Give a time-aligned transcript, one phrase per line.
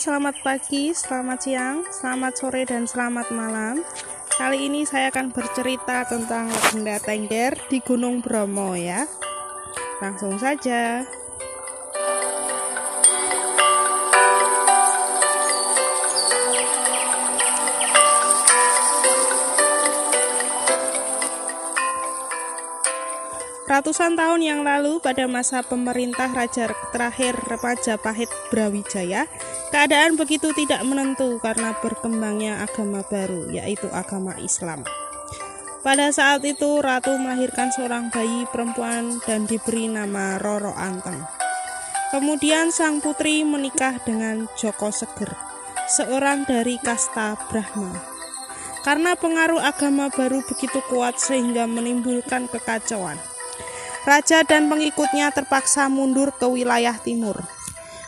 [0.00, 3.84] selamat pagi, selamat siang, selamat sore, dan selamat malam.
[4.32, 9.04] Kali ini saya akan bercerita tentang legenda Tengger di Gunung Bromo ya.
[10.00, 11.04] Langsung saja.
[23.80, 29.24] Ratusan tahun yang lalu pada masa pemerintah Raja terakhir Majapahit Brawijaya,
[29.72, 34.84] keadaan begitu tidak menentu karena berkembangnya agama baru, yaitu agama Islam.
[35.80, 41.24] Pada saat itu, Ratu melahirkan seorang bayi perempuan dan diberi nama Roro Anteng.
[42.12, 45.32] Kemudian sang putri menikah dengan Joko Seger,
[45.88, 47.96] seorang dari kasta Brahma.
[48.84, 53.16] Karena pengaruh agama baru begitu kuat sehingga menimbulkan kekacauan.
[54.08, 57.44] Raja dan pengikutnya terpaksa mundur ke wilayah timur.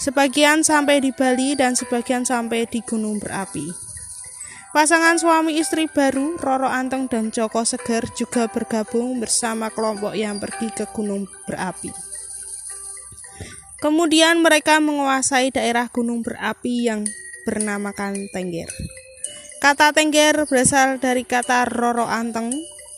[0.00, 3.68] Sebagian sampai di Bali dan sebagian sampai di Gunung Berapi.
[4.74, 10.66] Pasangan suami istri baru, Roro Anteng dan Joko Seger juga bergabung bersama kelompok yang pergi
[10.74, 11.94] ke Gunung Berapi.
[13.78, 17.06] Kemudian mereka menguasai daerah Gunung Berapi yang
[17.46, 18.72] bernamakan Tengger.
[19.62, 22.50] Kata Tengger berasal dari kata Roro Anteng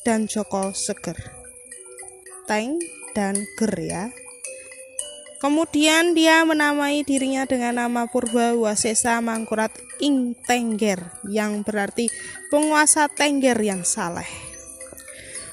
[0.06, 1.45] dan Joko Seger.
[2.46, 2.78] Teng
[3.12, 4.04] dan Ger ya.
[5.36, 9.68] Kemudian dia menamai dirinya dengan nama Purba Wasesa Mangkurat
[10.00, 12.08] Ing Tengger yang berarti
[12.48, 14.26] penguasa Tengger yang saleh.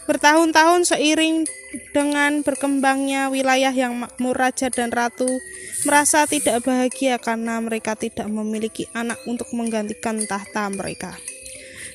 [0.08, 1.48] Bertahun-tahun seiring
[1.92, 5.28] dengan berkembangnya wilayah yang makmur raja dan ratu
[5.84, 11.16] merasa tidak bahagia karena mereka tidak memiliki anak untuk menggantikan tahta mereka.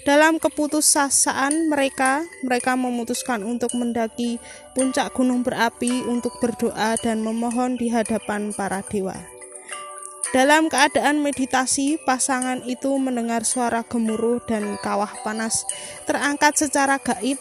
[0.09, 4.41] Dalam keputusasaan mereka, mereka memutuskan untuk mendaki
[4.73, 9.13] puncak gunung berapi untuk berdoa dan memohon di hadapan para dewa.
[10.33, 15.69] Dalam keadaan meditasi, pasangan itu mendengar suara gemuruh dan kawah panas
[16.09, 17.37] terangkat secara gaib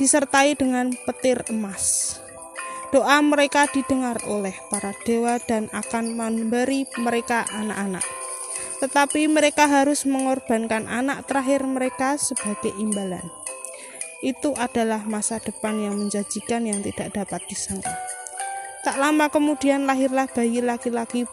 [0.00, 2.16] disertai dengan petir emas.
[2.96, 8.19] Doa mereka didengar oleh para dewa dan akan memberi mereka anak-anak
[8.80, 13.28] tetapi mereka harus mengorbankan anak terakhir mereka sebagai imbalan.
[14.20, 17.92] Itu adalah masa depan yang menjanjikan yang tidak dapat disangka.
[18.80, 21.28] Tak lama kemudian lahirlah bayi laki-laki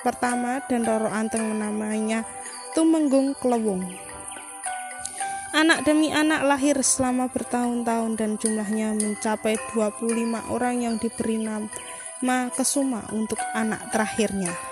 [0.00, 2.24] pertama dan Roro Anteng menamainya
[2.72, 3.84] Tumenggung Klewung.
[5.56, 13.08] Anak demi anak lahir selama bertahun-tahun dan jumlahnya mencapai 25 orang yang diberi nama Kesuma
[13.16, 14.67] untuk anak terakhirnya.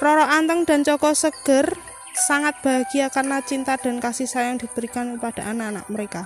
[0.00, 1.76] Roro Anteng dan Joko Seger
[2.16, 6.22] sangat bahagia karena cinta dan kasih sayang diberikan kepada anak-anak mereka.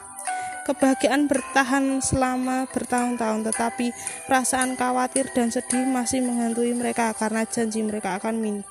[0.62, 3.90] Kebahagiaan bertahan selama bertahun-tahun, tetapi
[4.30, 8.62] perasaan khawatir dan sedih masih menghantui mereka karena janji mereka akan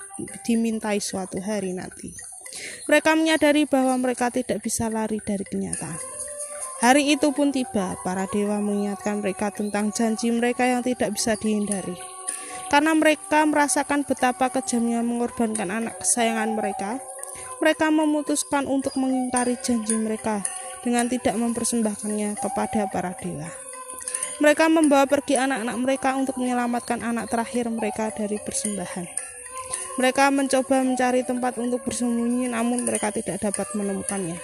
[0.48, 2.16] dimintai suatu hari nanti.
[2.88, 6.00] Mereka menyadari bahwa mereka tidak bisa lari dari kenyataan.
[6.80, 12.13] Hari itu pun tiba, para dewa mengingatkan mereka tentang janji mereka yang tidak bisa dihindari.
[12.74, 16.98] Karena mereka merasakan betapa kejamnya mengorbankan anak kesayangan mereka,
[17.62, 20.42] mereka memutuskan untuk mengingkari janji mereka
[20.82, 23.46] dengan tidak mempersembahkannya kepada para dewa.
[24.42, 29.06] Mereka membawa pergi anak-anak mereka untuk menyelamatkan anak terakhir mereka dari persembahan.
[29.94, 34.34] Mereka mencoba mencari tempat untuk bersembunyi, namun mereka tidak dapat menemukannya.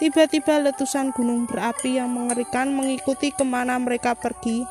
[0.00, 4.64] Tiba-tiba letusan gunung berapi yang mengerikan mengikuti ke mana mereka pergi,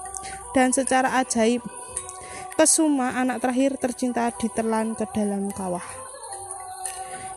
[0.58, 1.62] dan secara ajaib
[2.58, 5.86] Kesuma, anak terakhir tercinta, ditelan ke dalam kawah.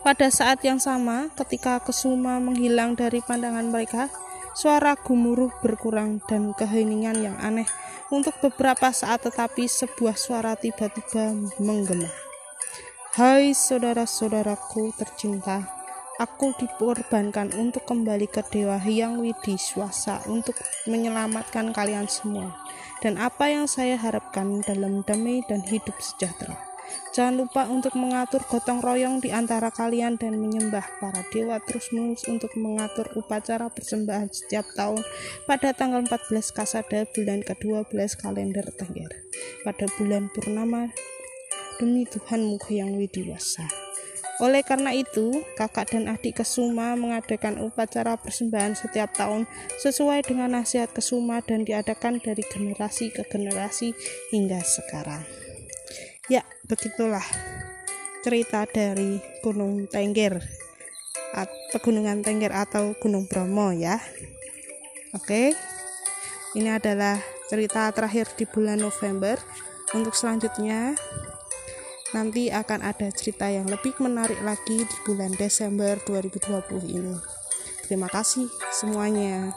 [0.01, 4.09] Pada saat yang sama, ketika Kesuma menghilang dari pandangan mereka,
[4.57, 7.69] suara gemuruh berkurang dan keheningan yang aneh
[8.09, 12.09] untuk beberapa saat tetapi sebuah suara tiba-tiba menggema.
[13.13, 15.80] Hai saudara-saudaraku tercinta,
[16.21, 20.53] aku dikorbankan untuk kembali ke Dewa Hyang Widiswasa untuk
[20.85, 22.53] menyelamatkan kalian semua
[23.01, 26.53] dan apa yang saya harapkan dalam damai dan hidup sejahtera.
[27.15, 32.53] Jangan lupa untuk mengatur gotong royong di antara kalian dan menyembah para dewa terus-menerus untuk
[32.53, 35.01] mengatur upacara persembahan setiap tahun
[35.49, 39.11] pada tanggal 14 Kasada bulan ke-12 kalender Tengger
[39.65, 40.91] pada bulan purnama
[41.79, 43.90] demi Tuhan Muka yang widiwasa.
[44.41, 49.45] Oleh karena itu, kakak dan adik Kesuma mengadakan upacara persembahan setiap tahun
[49.77, 53.93] sesuai dengan nasihat Kesuma dan diadakan dari generasi ke generasi
[54.33, 55.21] hingga sekarang.
[56.25, 57.23] Ya, begitulah
[58.25, 60.41] cerita dari Gunung Tengger
[61.71, 63.95] Pegunungan Tengger atau Gunung Bromo ya.
[65.15, 65.55] Oke.
[66.51, 67.15] Ini adalah
[67.47, 69.39] cerita terakhir di bulan November.
[69.95, 70.91] Untuk selanjutnya
[72.11, 77.15] nanti akan ada cerita yang lebih menarik lagi di bulan Desember 2020 ini.
[77.87, 79.55] Terima kasih semuanya.